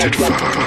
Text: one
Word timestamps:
one 0.00 0.59